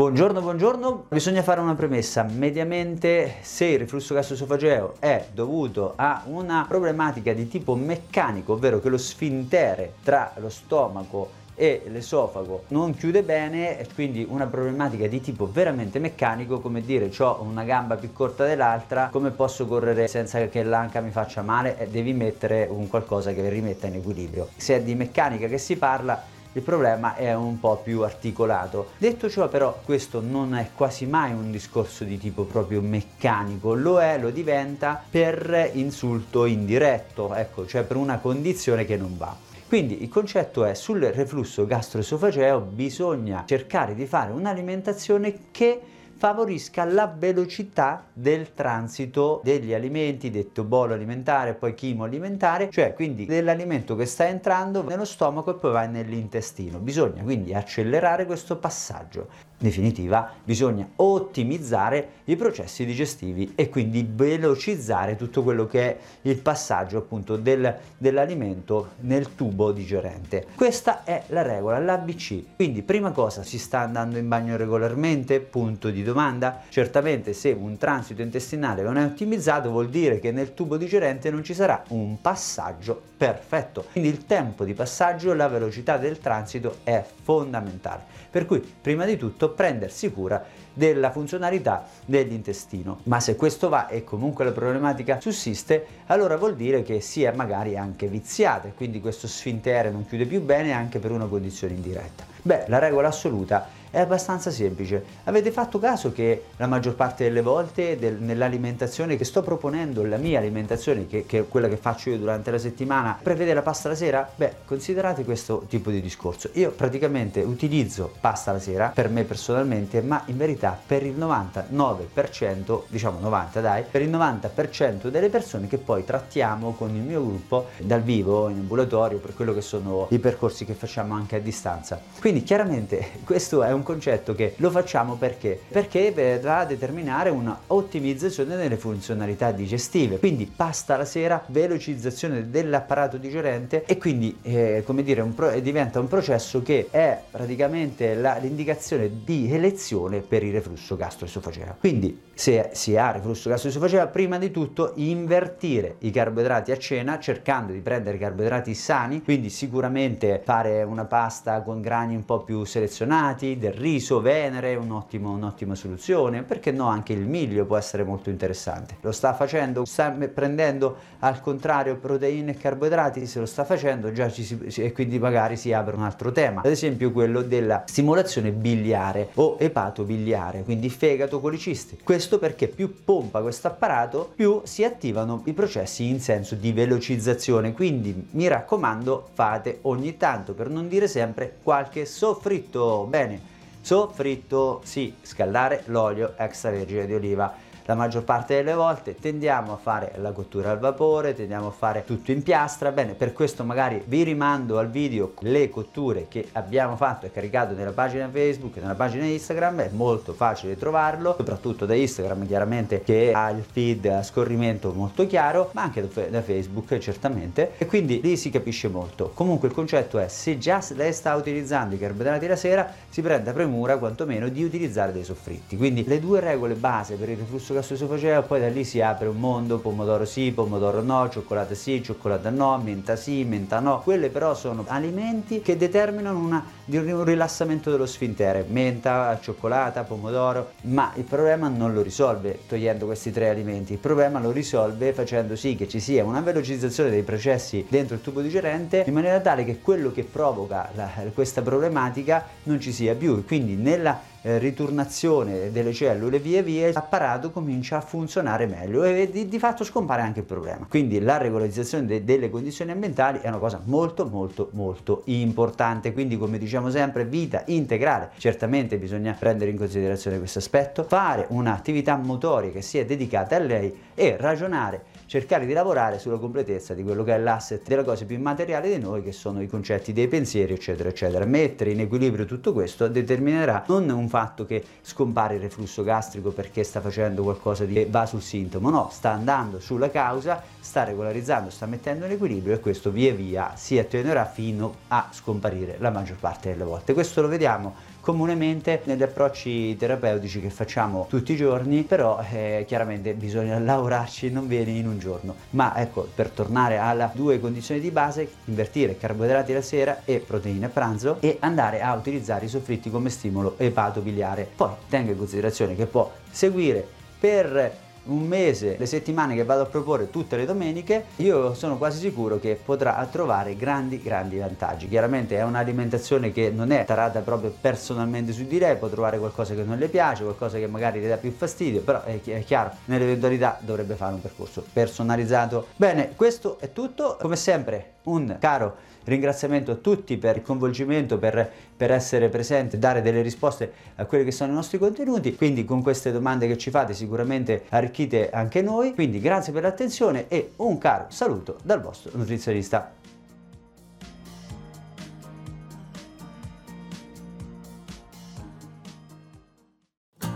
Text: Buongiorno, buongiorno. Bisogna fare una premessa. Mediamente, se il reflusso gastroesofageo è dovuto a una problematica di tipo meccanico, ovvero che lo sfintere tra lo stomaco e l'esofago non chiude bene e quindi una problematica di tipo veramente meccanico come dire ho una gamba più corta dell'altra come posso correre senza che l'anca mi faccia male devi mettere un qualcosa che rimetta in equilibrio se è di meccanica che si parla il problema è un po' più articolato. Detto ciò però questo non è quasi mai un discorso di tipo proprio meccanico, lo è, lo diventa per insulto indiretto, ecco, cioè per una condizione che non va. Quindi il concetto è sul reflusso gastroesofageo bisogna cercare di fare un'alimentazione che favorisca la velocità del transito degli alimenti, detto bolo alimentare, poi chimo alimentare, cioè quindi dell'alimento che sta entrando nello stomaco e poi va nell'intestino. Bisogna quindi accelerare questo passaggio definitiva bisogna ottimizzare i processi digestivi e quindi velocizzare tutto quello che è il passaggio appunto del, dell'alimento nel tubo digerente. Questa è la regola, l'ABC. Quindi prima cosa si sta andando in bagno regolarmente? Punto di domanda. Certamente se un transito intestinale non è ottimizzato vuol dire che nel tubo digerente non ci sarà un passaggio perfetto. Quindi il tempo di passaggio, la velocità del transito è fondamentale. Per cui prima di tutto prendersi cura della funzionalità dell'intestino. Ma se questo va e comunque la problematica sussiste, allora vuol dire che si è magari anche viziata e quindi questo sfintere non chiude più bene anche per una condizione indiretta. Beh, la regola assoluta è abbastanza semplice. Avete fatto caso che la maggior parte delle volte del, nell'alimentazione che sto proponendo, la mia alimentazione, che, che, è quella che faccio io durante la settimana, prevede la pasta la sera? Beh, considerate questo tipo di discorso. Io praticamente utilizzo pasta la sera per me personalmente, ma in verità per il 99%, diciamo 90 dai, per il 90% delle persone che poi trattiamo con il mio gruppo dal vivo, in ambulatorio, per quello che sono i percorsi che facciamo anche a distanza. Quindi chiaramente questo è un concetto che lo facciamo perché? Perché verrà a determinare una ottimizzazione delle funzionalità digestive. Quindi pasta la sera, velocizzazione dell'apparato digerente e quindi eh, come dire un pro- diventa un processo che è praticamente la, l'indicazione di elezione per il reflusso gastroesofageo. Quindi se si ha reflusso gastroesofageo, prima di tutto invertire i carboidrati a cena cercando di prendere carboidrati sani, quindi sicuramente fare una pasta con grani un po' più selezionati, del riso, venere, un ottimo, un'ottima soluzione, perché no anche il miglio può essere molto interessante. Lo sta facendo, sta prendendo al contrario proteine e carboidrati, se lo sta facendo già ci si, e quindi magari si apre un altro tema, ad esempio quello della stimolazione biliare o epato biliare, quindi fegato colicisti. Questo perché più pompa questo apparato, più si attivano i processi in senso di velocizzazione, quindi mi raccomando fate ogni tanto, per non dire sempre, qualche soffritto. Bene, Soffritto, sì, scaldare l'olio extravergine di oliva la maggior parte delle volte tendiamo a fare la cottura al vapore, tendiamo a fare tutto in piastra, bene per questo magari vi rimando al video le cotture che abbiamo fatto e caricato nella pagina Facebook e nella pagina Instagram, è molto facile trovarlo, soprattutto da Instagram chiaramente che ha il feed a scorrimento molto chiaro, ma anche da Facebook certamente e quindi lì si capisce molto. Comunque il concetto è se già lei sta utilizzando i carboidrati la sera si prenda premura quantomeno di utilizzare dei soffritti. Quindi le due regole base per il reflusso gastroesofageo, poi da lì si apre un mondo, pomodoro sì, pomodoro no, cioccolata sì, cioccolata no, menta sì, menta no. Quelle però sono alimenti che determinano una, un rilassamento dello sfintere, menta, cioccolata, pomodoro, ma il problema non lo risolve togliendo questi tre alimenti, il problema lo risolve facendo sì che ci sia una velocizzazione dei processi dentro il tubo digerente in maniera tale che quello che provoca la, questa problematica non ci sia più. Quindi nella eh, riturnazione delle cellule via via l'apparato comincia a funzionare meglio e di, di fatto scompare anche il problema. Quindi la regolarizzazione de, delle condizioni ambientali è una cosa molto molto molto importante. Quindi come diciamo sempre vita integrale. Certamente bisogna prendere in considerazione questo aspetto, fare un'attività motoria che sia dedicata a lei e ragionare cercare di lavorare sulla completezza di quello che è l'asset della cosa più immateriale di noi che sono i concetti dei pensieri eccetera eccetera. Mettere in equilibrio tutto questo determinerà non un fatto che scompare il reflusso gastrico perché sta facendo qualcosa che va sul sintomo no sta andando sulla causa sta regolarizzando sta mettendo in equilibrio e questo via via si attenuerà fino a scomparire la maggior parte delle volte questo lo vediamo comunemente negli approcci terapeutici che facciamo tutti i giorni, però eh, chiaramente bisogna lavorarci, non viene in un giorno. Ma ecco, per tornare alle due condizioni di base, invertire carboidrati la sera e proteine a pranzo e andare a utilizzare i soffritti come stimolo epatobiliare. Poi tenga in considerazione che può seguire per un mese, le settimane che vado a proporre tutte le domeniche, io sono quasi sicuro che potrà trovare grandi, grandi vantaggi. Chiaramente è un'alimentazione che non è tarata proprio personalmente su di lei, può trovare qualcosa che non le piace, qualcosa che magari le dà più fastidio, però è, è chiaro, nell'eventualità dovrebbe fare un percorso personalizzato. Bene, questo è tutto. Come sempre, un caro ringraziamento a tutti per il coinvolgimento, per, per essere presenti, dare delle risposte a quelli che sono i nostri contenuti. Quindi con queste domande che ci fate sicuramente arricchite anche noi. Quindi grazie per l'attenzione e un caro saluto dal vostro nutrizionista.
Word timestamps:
Buongiorno, 0.00 0.40
buongiorno. 0.40 1.04
Bisogna 1.10 1.42
fare 1.42 1.60
una 1.60 1.74
premessa. 1.74 2.22
Mediamente, 2.22 3.34
se 3.42 3.66
il 3.66 3.80
reflusso 3.80 4.14
gastroesofageo 4.14 4.94
è 4.98 5.26
dovuto 5.30 5.92
a 5.96 6.22
una 6.24 6.64
problematica 6.66 7.34
di 7.34 7.46
tipo 7.46 7.74
meccanico, 7.74 8.54
ovvero 8.54 8.80
che 8.80 8.88
lo 8.88 8.96
sfintere 8.96 9.92
tra 10.02 10.32
lo 10.38 10.48
stomaco 10.48 11.32
e 11.54 11.82
l'esofago 11.88 12.64
non 12.68 12.94
chiude 12.94 13.22
bene 13.22 13.78
e 13.78 13.86
quindi 13.92 14.26
una 14.26 14.46
problematica 14.46 15.06
di 15.06 15.20
tipo 15.20 15.50
veramente 15.52 15.98
meccanico 15.98 16.60
come 16.60 16.80
dire 16.80 17.10
ho 17.18 17.42
una 17.42 17.64
gamba 17.64 17.96
più 17.96 18.14
corta 18.14 18.46
dell'altra 18.46 19.10
come 19.12 19.30
posso 19.32 19.66
correre 19.66 20.08
senza 20.08 20.42
che 20.46 20.62
l'anca 20.62 21.02
mi 21.02 21.10
faccia 21.10 21.42
male 21.42 21.86
devi 21.90 22.14
mettere 22.14 22.66
un 22.70 22.88
qualcosa 22.88 23.34
che 23.34 23.46
rimetta 23.50 23.88
in 23.88 23.96
equilibrio 23.96 24.48
se 24.56 24.76
è 24.76 24.82
di 24.82 24.94
meccanica 24.94 25.48
che 25.48 25.58
si 25.58 25.76
parla 25.76 26.38
il 26.52 26.62
problema 26.62 27.14
è 27.14 27.32
un 27.34 27.60
po' 27.60 27.76
più 27.76 28.02
articolato. 28.02 28.90
Detto 28.98 29.30
ciò 29.30 29.48
però 29.48 29.80
questo 29.84 30.20
non 30.20 30.54
è 30.54 30.70
quasi 30.74 31.06
mai 31.06 31.32
un 31.32 31.50
discorso 31.50 32.04
di 32.04 32.18
tipo 32.18 32.42
proprio 32.44 32.80
meccanico, 32.80 33.74
lo 33.74 34.00
è, 34.00 34.18
lo 34.18 34.30
diventa 34.30 35.02
per 35.08 35.70
insulto 35.74 36.46
indiretto, 36.46 37.34
ecco, 37.34 37.66
cioè 37.66 37.82
per 37.82 37.96
una 37.96 38.18
condizione 38.18 38.84
che 38.84 38.96
non 38.96 39.16
va. 39.16 39.48
Quindi 39.68 40.02
il 40.02 40.08
concetto 40.08 40.64
è 40.64 40.74
sul 40.74 41.00
reflusso 41.00 41.64
gastroesofageo 41.64 42.58
bisogna 42.58 43.44
cercare 43.46 43.94
di 43.94 44.04
fare 44.04 44.32
un'alimentazione 44.32 45.38
che 45.52 45.80
favorisca 46.20 46.84
la 46.84 47.06
velocità 47.06 48.04
del 48.12 48.52
transito 48.52 49.40
degli 49.42 49.72
alimenti, 49.72 50.30
detto 50.30 50.64
bolo 50.64 50.92
alimentare, 50.92 51.54
poi 51.54 51.72
chimo 51.72 52.04
alimentare, 52.04 52.68
cioè 52.68 52.92
quindi 52.92 53.24
dell'alimento 53.24 53.96
che 53.96 54.04
sta 54.04 54.28
entrando 54.28 54.82
nello 54.82 55.06
stomaco 55.06 55.52
e 55.52 55.54
poi 55.54 55.72
va 55.72 55.86
nell'intestino. 55.86 56.78
Bisogna 56.78 57.22
quindi 57.22 57.54
accelerare 57.54 58.26
questo 58.26 58.58
passaggio 58.58 59.28
definitiva 59.60 60.32
bisogna 60.42 60.88
ottimizzare 60.96 62.08
i 62.24 62.36
processi 62.36 62.86
digestivi 62.86 63.52
e 63.54 63.68
quindi 63.68 64.08
velocizzare 64.10 65.16
tutto 65.16 65.42
quello 65.42 65.66
che 65.66 65.82
è 65.82 65.98
il 66.22 66.38
passaggio 66.38 66.98
appunto 66.98 67.36
del, 67.36 67.76
dell'alimento 67.98 68.92
nel 69.00 69.34
tubo 69.34 69.70
digerente. 69.70 70.46
Questa 70.54 71.04
è 71.04 71.24
la 71.28 71.42
regola, 71.42 71.78
l'ABC. 71.78 72.56
Quindi 72.56 72.82
prima 72.82 73.10
cosa 73.10 73.42
si 73.42 73.58
sta 73.58 73.80
andando 73.80 74.16
in 74.16 74.28
bagno 74.28 74.56
regolarmente? 74.56 75.40
Punto 75.40 75.90
di 75.90 76.02
domanda. 76.02 76.62
Certamente 76.68 77.34
se 77.34 77.50
un 77.50 77.76
transito 77.76 78.22
intestinale 78.22 78.82
non 78.82 78.96
è 78.96 79.04
ottimizzato 79.04 79.70
vuol 79.70 79.90
dire 79.90 80.20
che 80.20 80.32
nel 80.32 80.54
tubo 80.54 80.78
digerente 80.78 81.30
non 81.30 81.44
ci 81.44 81.52
sarà 81.52 81.84
un 81.88 82.20
passaggio 82.20 83.08
perfetto. 83.20 83.84
Quindi 83.92 84.08
il 84.08 84.24
tempo 84.24 84.64
di 84.64 84.72
passaggio, 84.72 85.34
la 85.34 85.46
velocità 85.46 85.98
del 85.98 86.18
transito 86.20 86.78
è 86.84 87.04
fondamentale. 87.22 88.02
Per 88.30 88.46
cui 88.46 88.60
prima 88.60 89.04
di 89.04 89.18
tutto 89.18 89.49
prendersi 89.50 90.10
cura 90.12 90.42
della 90.72 91.10
funzionalità 91.10 91.86
dell'intestino. 92.04 92.98
Ma 93.04 93.20
se 93.20 93.36
questo 93.36 93.68
va 93.68 93.88
e 93.88 94.04
comunque 94.04 94.44
la 94.44 94.52
problematica 94.52 95.20
sussiste, 95.20 95.86
allora 96.06 96.36
vuol 96.36 96.56
dire 96.56 96.82
che 96.82 97.00
si 97.00 97.22
è 97.22 97.32
magari 97.32 97.76
anche 97.76 98.06
viziata 98.06 98.68
e 98.68 98.74
quindi 98.74 99.00
questo 99.00 99.26
sfintere 99.26 99.90
non 99.90 100.06
chiude 100.06 100.26
più 100.26 100.40
bene 100.42 100.72
anche 100.72 100.98
per 100.98 101.10
una 101.10 101.26
condizione 101.26 101.74
indiretta. 101.74 102.24
Beh, 102.42 102.64
la 102.68 102.78
regola 102.78 103.08
assoluta 103.08 103.78
è 103.90 103.98
abbastanza 103.98 104.50
semplice. 104.50 105.04
Avete 105.24 105.50
fatto 105.50 105.78
caso 105.78 106.12
che 106.12 106.44
la 106.56 106.66
maggior 106.66 106.94
parte 106.94 107.24
delle 107.24 107.42
volte 107.42 107.98
del, 107.98 108.14
nell'alimentazione 108.14 109.16
che 109.16 109.24
sto 109.24 109.42
proponendo, 109.42 110.04
la 110.04 110.16
mia 110.16 110.38
alimentazione, 110.38 111.06
che, 111.06 111.26
che, 111.26 111.40
è 111.40 111.48
quella 111.48 111.68
che 111.68 111.76
faccio 111.76 112.10
io 112.10 112.18
durante 112.18 112.50
la 112.50 112.58
settimana, 112.58 113.18
prevede 113.20 113.52
la 113.52 113.62
pasta 113.62 113.88
la 113.88 113.96
sera? 113.96 114.30
Beh, 114.34 114.54
considerate 114.64 115.24
questo 115.24 115.64
tipo 115.68 115.90
di 115.90 116.00
discorso. 116.00 116.50
Io 116.54 116.70
praticamente 116.70 117.40
utilizzo 117.40 118.12
pasta 118.20 118.52
la 118.52 118.60
sera 118.60 118.92
per 118.94 119.08
me 119.08 119.24
personalmente, 119.24 120.00
ma 120.00 120.22
in 120.26 120.36
verità 120.36 120.59
per 120.68 121.04
il 121.04 121.16
99%, 121.16 122.82
diciamo 122.88 123.18
90 123.20 123.60
dai, 123.60 123.84
per 123.90 124.02
il 124.02 124.10
90% 124.10 125.08
delle 125.08 125.28
persone 125.28 125.66
che 125.66 125.78
poi 125.78 126.04
trattiamo 126.04 126.72
con 126.72 126.94
il 126.94 127.02
mio 127.02 127.24
gruppo 127.24 127.68
dal 127.78 128.02
vivo, 128.02 128.48
in 128.48 128.58
ambulatorio, 128.58 129.18
per 129.18 129.34
quello 129.34 129.54
che 129.54 129.60
sono 129.60 130.06
i 130.10 130.18
percorsi 130.18 130.64
che 130.64 130.74
facciamo 130.74 131.14
anche 131.14 131.36
a 131.36 131.40
distanza. 131.40 132.00
Quindi 132.18 132.42
chiaramente 132.42 133.10
questo 133.24 133.62
è 133.62 133.72
un 133.72 133.82
concetto 133.82 134.34
che 134.34 134.54
lo 134.56 134.70
facciamo 134.70 135.14
perché? 135.14 135.58
Perché 135.68 136.12
verrà 136.12 136.58
a 136.58 136.64
determinare 136.64 137.30
una 137.30 137.58
ottimizzazione 137.68 138.56
delle 138.56 138.76
funzionalità 138.76 139.50
digestive. 139.52 140.18
Quindi 140.18 140.50
pasta 140.54 140.96
la 140.96 141.04
sera, 141.04 141.42
velocizzazione 141.46 142.50
dell'apparato 142.50 143.16
digerente 143.16 143.84
e 143.84 143.96
quindi 143.96 144.38
eh, 144.42 144.82
come 144.84 145.02
dire 145.02 145.20
un 145.20 145.34
pro- 145.34 145.58
diventa 145.60 146.00
un 146.00 146.08
processo 146.08 146.62
che 146.62 146.88
è 146.90 147.20
praticamente 147.30 148.14
la, 148.14 148.36
l'indicazione 148.36 149.10
di 149.24 149.52
elezione 149.52 150.20
per 150.20 150.42
il 150.42 150.49
reflusso 150.50 150.96
gastroesofageo. 150.96 151.76
Quindi 151.78 152.20
se 152.34 152.70
si 152.72 152.96
ha 152.96 153.10
reflusso 153.10 153.48
gastroesofageo, 153.48 154.08
prima 154.08 154.38
di 154.38 154.50
tutto 154.50 154.92
invertire 154.96 155.96
i 156.00 156.10
carboidrati 156.10 156.72
a 156.72 156.78
cena 156.78 157.18
cercando 157.18 157.72
di 157.72 157.80
prendere 157.80 158.18
carboidrati 158.18 158.74
sani, 158.74 159.22
quindi 159.22 159.50
sicuramente 159.50 160.40
fare 160.44 160.82
una 160.82 161.04
pasta 161.04 161.60
con 161.62 161.80
grani 161.80 162.14
un 162.14 162.24
po' 162.24 162.42
più 162.42 162.64
selezionati, 162.64 163.58
del 163.58 163.72
riso, 163.72 164.20
venere, 164.20 164.74
un 164.74 164.90
ottimo, 164.90 165.30
un'ottima 165.32 165.74
soluzione, 165.74 166.42
perché 166.42 166.70
no 166.70 166.86
anche 166.88 167.12
il 167.12 167.26
miglio 167.26 167.66
può 167.66 167.76
essere 167.76 168.04
molto 168.04 168.30
interessante. 168.30 168.96
Lo 169.00 169.12
sta 169.12 169.34
facendo, 169.34 169.84
sta 169.84 170.10
prendendo 170.10 170.96
al 171.20 171.40
contrario 171.40 171.96
proteine 171.96 172.52
e 172.52 172.54
carboidrati, 172.54 173.26
se 173.26 173.40
lo 173.40 173.46
sta 173.46 173.64
facendo 173.64 174.12
già 174.12 174.30
ci 174.30 174.42
si, 174.42 174.58
e 174.80 174.92
quindi 174.92 175.18
magari 175.18 175.56
si 175.56 175.72
apre 175.72 175.94
un 175.96 176.02
altro 176.02 176.32
tema, 176.32 176.60
ad 176.60 176.70
esempio 176.70 177.12
quello 177.12 177.42
della 177.42 177.84
stimolazione 177.86 178.52
biliare 178.52 179.30
o 179.34 179.56
epato 179.58 180.04
biliare, 180.40 180.62
quindi 180.62 180.88
fegato 180.88 181.40
colicisti. 181.40 181.98
Questo 182.02 182.38
perché 182.38 182.68
più 182.68 183.04
pompa 183.04 183.42
questo 183.42 183.68
apparato, 183.68 184.32
più 184.34 184.62
si 184.64 184.82
attivano 184.84 185.42
i 185.44 185.52
processi 185.52 186.08
in 186.08 186.20
senso 186.20 186.54
di 186.54 186.72
velocizzazione, 186.72 187.72
quindi 187.72 188.28
mi 188.30 188.48
raccomando 188.48 189.28
fate 189.34 189.78
ogni 189.82 190.16
tanto, 190.16 190.54
per 190.54 190.68
non 190.68 190.88
dire 190.88 191.06
sempre, 191.06 191.58
qualche 191.62 192.06
soffritto. 192.06 193.06
Bene, 193.08 193.58
Soffritto, 193.82 194.82
sì, 194.84 195.14
scaldare 195.22 195.84
l'olio 195.86 196.34
extravergine 196.36 197.06
di 197.06 197.14
oliva 197.14 197.50
la 197.84 197.94
maggior 197.94 198.24
parte 198.24 198.56
delle 198.56 198.74
volte 198.74 199.14
tendiamo 199.14 199.72
a 199.72 199.76
fare 199.76 200.12
la 200.16 200.32
cottura 200.32 200.70
al 200.70 200.78
vapore, 200.78 201.34
tendiamo 201.34 201.68
a 201.68 201.70
fare 201.70 202.04
tutto 202.04 202.30
in 202.32 202.42
piastra, 202.42 202.92
bene 202.92 203.14
per 203.14 203.32
questo 203.32 203.64
magari 203.64 204.02
vi 204.06 204.22
rimando 204.22 204.78
al 204.78 204.90
video 204.90 205.32
le 205.40 205.68
cotture 205.68 206.26
che 206.28 206.48
abbiamo 206.52 206.96
fatto 206.96 207.26
e 207.26 207.32
caricato 207.32 207.74
nella 207.74 207.92
pagina 207.92 208.28
Facebook 208.30 208.76
e 208.76 208.80
nella 208.80 208.94
pagina 208.94 209.24
Instagram, 209.24 209.80
è 209.80 209.90
molto 209.92 210.32
facile 210.32 210.76
trovarlo, 210.76 211.34
soprattutto 211.36 211.86
da 211.86 211.94
Instagram 211.94 212.46
chiaramente 212.46 213.02
che 213.02 213.32
ha 213.34 213.50
il 213.50 213.62
feed 213.62 214.06
a 214.06 214.22
scorrimento 214.22 214.92
molto 214.92 215.26
chiaro, 215.26 215.70
ma 215.72 215.82
anche 215.82 216.08
da 216.30 216.42
Facebook 216.42 216.98
certamente 216.98 217.72
e 217.78 217.86
quindi 217.86 218.20
lì 218.22 218.36
si 218.36 218.50
capisce 218.50 218.88
molto. 218.88 219.30
Comunque 219.34 219.68
il 219.68 219.74
concetto 219.74 220.18
è 220.18 220.28
se 220.28 220.58
già 220.58 220.82
lei 220.94 221.12
sta 221.12 221.34
utilizzando 221.34 221.94
i 221.94 221.98
carboidrati 221.98 222.46
la 222.46 222.56
sera 222.56 222.92
si 223.08 223.22
prenda 223.22 223.52
premura 223.52 223.98
quantomeno 223.98 224.48
di 224.48 224.62
utilizzare 224.62 225.12
dei 225.12 225.24
soffritti. 225.24 225.76
Quindi 225.76 226.04
le 226.04 226.20
due 226.20 226.40
regole 226.40 226.74
base 226.74 227.16
per 227.16 227.28
il 227.28 227.36
reflusso 227.36 227.69
gastroesofageo, 227.74 228.42
poi 228.42 228.60
da 228.60 228.68
lì 228.68 228.84
si 228.84 229.00
apre 229.00 229.28
un 229.28 229.36
mondo, 229.36 229.78
pomodoro 229.78 230.24
sì, 230.24 230.50
pomodoro 230.52 231.02
no, 231.02 231.28
cioccolata 231.28 231.74
sì, 231.74 232.02
cioccolata 232.02 232.50
no, 232.50 232.78
menta 232.82 233.16
sì, 233.16 233.44
menta 233.44 233.80
no. 233.80 234.00
Quelle 234.00 234.28
però 234.28 234.54
sono 234.54 234.84
alimenti 234.86 235.60
che 235.60 235.76
determinano 235.76 236.38
una, 236.38 236.64
un 236.86 237.24
rilassamento 237.24 237.90
dello 237.90 238.06
sfintere, 238.06 238.64
menta, 238.68 239.38
cioccolata, 239.40 240.02
pomodoro, 240.04 240.72
ma 240.82 241.12
il 241.16 241.24
problema 241.24 241.68
non 241.68 241.92
lo 241.92 242.02
risolve 242.02 242.60
togliendo 242.66 243.06
questi 243.06 243.30
tre 243.30 243.48
alimenti, 243.48 243.92
il 243.92 243.98
problema 243.98 244.40
lo 244.40 244.50
risolve 244.50 245.12
facendo 245.12 245.56
sì 245.56 245.76
che 245.76 245.88
ci 245.88 246.00
sia 246.00 246.24
una 246.24 246.40
velocizzazione 246.40 247.10
dei 247.10 247.22
processi 247.22 247.86
dentro 247.88 248.14
il 248.14 248.22
tubo 248.22 248.40
digerente 248.40 249.04
in 249.06 249.14
maniera 249.14 249.40
tale 249.40 249.64
che 249.64 249.80
quello 249.80 250.12
che 250.12 250.24
provoca 250.24 250.90
la, 250.94 251.10
questa 251.34 251.62
problematica 251.62 252.46
non 252.64 252.80
ci 252.80 252.92
sia 252.92 253.14
più. 253.14 253.44
Quindi 253.44 253.74
nella 253.74 254.20
eh, 254.42 254.58
riturnazione 254.58 255.70
delle 255.70 255.92
cellule 255.92 256.38
via 256.38 256.62
via 256.62 256.90
l'apparato 256.92 257.50
comincia 257.50 257.98
a 257.98 258.00
funzionare 258.00 258.66
meglio 258.66 259.04
e 259.04 259.30
di, 259.30 259.48
di 259.48 259.58
fatto 259.58 259.84
scompare 259.84 260.22
anche 260.22 260.40
il 260.40 260.46
problema. 260.46 260.86
Quindi 260.88 261.20
la 261.20 261.36
regolarizzazione 261.36 262.06
de, 262.06 262.24
delle 262.24 262.48
condizioni 262.50 262.90
ambientali 262.90 263.40
è 263.40 263.48
una 263.48 263.58
cosa 263.58 263.80
molto 263.84 264.26
molto 264.26 264.70
molto 264.72 265.22
importante. 265.26 266.12
Quindi 266.12 266.38
come 266.38 266.58
diciamo 266.58 266.90
sempre 266.90 267.24
vita 267.24 267.62
integrale. 267.66 268.30
Certamente 268.38 268.96
bisogna 268.98 269.36
prendere 269.38 269.70
in 269.70 269.76
considerazione 269.76 270.38
questo 270.38 270.58
aspetto, 270.58 271.02
fare 271.04 271.46
un'attività 271.48 272.16
motoria 272.16 272.70
che 272.70 272.82
sia 272.82 273.04
dedicata 273.04 273.56
a 273.56 273.58
lei 273.58 273.94
e 274.14 274.36
ragionare 274.38 275.18
cercare 275.30 275.64
di 275.64 275.72
lavorare 275.72 276.18
sulla 276.18 276.38
completezza 276.38 276.92
di 276.92 277.04
quello 277.04 277.22
che 277.22 277.32
è 277.32 277.38
l'asset 277.38 277.86
della 277.86 278.02
cosa 278.02 278.24
più 278.24 278.34
immateriale 278.34 278.88
di 278.90 278.98
noi 278.98 279.22
che 279.22 279.30
sono 279.30 279.62
i 279.62 279.68
concetti 279.68 280.12
dei 280.12 280.26
pensieri 280.26 280.72
eccetera 280.72 281.08
eccetera. 281.08 281.44
Mettere 281.44 281.92
in 281.92 282.00
equilibrio 282.00 282.46
tutto 282.46 282.72
questo 282.72 283.06
determinerà 283.06 283.84
non 283.86 284.08
un 284.10 284.28
fatto 284.28 284.66
che 284.66 284.82
scompare 285.02 285.54
il 285.54 285.60
reflusso 285.60 286.02
gastrico 286.02 286.50
perché 286.50 286.82
sta 286.82 287.00
facendo 287.00 287.44
qualcosa 287.44 287.84
che 287.84 288.08
va 288.10 288.26
sul 288.26 288.42
sintomo 288.42 288.90
no 288.90 289.08
sta 289.12 289.30
andando 289.30 289.78
sulla 289.78 290.10
causa 290.10 290.60
sta 290.80 291.04
regolarizzando 291.04 291.70
sta 291.70 291.86
mettendo 291.86 292.24
in 292.24 292.32
equilibrio 292.32 292.74
e 292.74 292.80
questo 292.80 293.10
via 293.10 293.34
via 293.34 293.72
si 293.76 293.98
attenuerà 293.98 294.46
fino 294.46 294.94
a 295.08 295.28
scomparire 295.30 295.96
la 295.98 296.10
maggior 296.10 296.36
parte 296.36 296.70
delle 296.70 296.84
volte 296.84 297.12
questo 297.12 297.42
lo 297.42 297.48
vediamo 297.48 297.94
comunemente 298.20 299.00
negli 299.04 299.22
approcci 299.22 299.96
terapeutici 299.96 300.60
che 300.60 300.70
facciamo 300.70 301.26
tutti 301.28 301.52
i 301.52 301.56
giorni, 301.56 302.02
però 302.02 302.40
eh, 302.50 302.84
chiaramente 302.86 303.32
bisogna 303.34 303.78
lavorarci, 303.80 304.50
non 304.50 304.66
viene 304.66 304.90
in 304.92 305.06
un 305.08 305.18
giorno. 305.18 305.54
Ma 305.70 305.96
ecco, 305.96 306.28
per 306.34 306.50
tornare 306.50 306.98
alle 306.98 307.30
due 307.32 307.58
condizioni 307.58 308.00
di 308.00 308.10
base, 308.10 308.48
invertire 308.66 309.16
carboidrati 309.16 309.72
la 309.72 309.82
sera 309.82 310.22
e 310.24 310.38
proteine 310.38 310.86
a 310.86 310.88
pranzo 310.90 311.38
e 311.40 311.56
andare 311.60 312.02
a 312.02 312.14
utilizzare 312.14 312.66
i 312.66 312.68
soffritti 312.68 313.10
come 313.10 313.30
stimolo 313.30 313.74
epatobiliare. 313.78 314.68
Poi 314.76 314.92
tenga 315.08 315.32
in 315.32 315.38
considerazione 315.38 315.96
che 315.96 316.06
può 316.06 316.30
seguire 316.50 317.06
per 317.38 318.08
un 318.24 318.46
mese, 318.46 318.96
le 318.98 319.06
settimane 319.06 319.54
che 319.54 319.64
vado 319.64 319.82
a 319.82 319.86
proporre 319.86 320.30
tutte 320.30 320.56
le 320.56 320.66
domeniche, 320.66 321.26
io 321.36 321.74
sono 321.74 321.96
quasi 321.98 322.18
sicuro 322.18 322.58
che 322.58 322.78
potrà 322.82 323.26
trovare 323.30 323.76
grandi, 323.76 324.20
grandi 324.20 324.58
vantaggi. 324.58 325.08
Chiaramente 325.08 325.56
è 325.56 325.62
un'alimentazione 325.62 326.52
che 326.52 326.70
non 326.70 326.90
è 326.90 327.04
tarata 327.04 327.40
proprio 327.40 327.74
personalmente 327.80 328.52
su 328.52 328.66
di 328.66 328.78
lei, 328.78 328.96
può 328.96 329.08
trovare 329.08 329.38
qualcosa 329.38 329.74
che 329.74 329.82
non 329.82 329.98
le 329.98 330.08
piace, 330.08 330.42
qualcosa 330.42 330.78
che 330.78 330.86
magari 330.86 331.20
le 331.20 331.28
dà 331.28 331.36
più 331.36 331.50
fastidio, 331.50 332.00
però 332.00 332.22
è, 332.22 332.40
è 332.42 332.64
chiaro, 332.64 332.92
nell'eventualità 333.06 333.78
dovrebbe 333.80 334.14
fare 334.14 334.34
un 334.34 334.40
percorso 334.40 334.84
personalizzato. 334.92 335.86
Bene, 335.96 336.32
questo 336.36 336.78
è 336.80 336.92
tutto. 336.92 337.36
Come 337.40 337.56
sempre, 337.56 338.12
un 338.24 338.56
caro 338.58 339.08
ringraziamento 339.24 339.90
a 339.92 339.94
tutti 339.96 340.36
per 340.36 340.56
il 340.56 340.62
coinvolgimento, 340.62 341.38
per, 341.38 341.70
per 341.96 342.10
essere 342.10 342.48
presenti, 342.48 342.98
dare 342.98 343.22
delle 343.22 343.42
risposte 343.42 343.92
a 344.16 344.24
quelli 344.24 344.44
che 344.44 344.52
sono 344.52 344.72
i 344.72 344.74
nostri 344.74 344.98
contenuti. 344.98 345.54
Quindi 345.54 345.84
con 345.84 346.02
queste 346.02 346.32
domande 346.32 346.66
che 346.66 346.78
ci 346.78 346.90
fate 346.90 347.14
sicuramente 347.14 347.84
arricchite 347.90 348.50
anche 348.50 348.82
noi. 348.82 349.14
Quindi 349.14 349.40
grazie 349.40 349.72
per 349.72 349.82
l'attenzione 349.82 350.48
e 350.48 350.72
un 350.76 350.98
caro 350.98 351.26
saluto 351.28 351.76
dal 351.82 352.00
vostro 352.00 352.30
nutrizionista. 352.34 353.19